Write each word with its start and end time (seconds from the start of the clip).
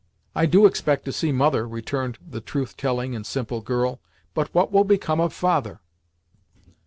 "I 0.33 0.47
do 0.47 0.65
expect 0.65 1.05
to 1.05 1.11
see 1.11 1.31
mother," 1.31 1.67
returned 1.67 2.17
the 2.27 2.41
truth 2.41 2.75
telling 2.75 3.15
and 3.15 3.23
simple 3.23 3.61
girl, 3.61 3.99
"but 4.33 4.49
what 4.51 4.71
will 4.71 4.83
become 4.83 5.19
of 5.21 5.31
father?" 5.31 5.79